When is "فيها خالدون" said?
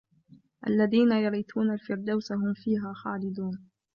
2.53-3.67